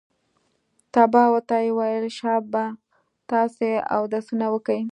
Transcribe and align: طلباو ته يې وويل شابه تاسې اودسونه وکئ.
طلباو 0.93 1.37
ته 1.47 1.55
يې 1.63 1.69
وويل 1.77 2.07
شابه 2.19 2.65
تاسې 3.29 3.67
اودسونه 3.95 4.45
وکئ. 4.53 4.81